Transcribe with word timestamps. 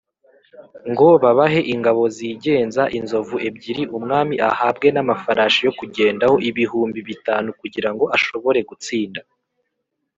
ngo 0.91 1.07
babahe 1.23 1.59
ingabo 1.73 2.03
zigenza 2.15 2.83
inzovu 2.97 3.35
ebyiri 3.47 3.83
Umwami 3.97 4.35
ahabwe 4.49 4.87
n’amafarashi 4.91 5.59
yo 5.67 5.71
kugendaho 5.79 6.35
ibihumbi 6.49 6.99
bitanu 7.09 7.49
kugira 7.59 7.89
ngo 7.93 8.05
ashobore 8.15 8.59
gutsinda 8.69 9.21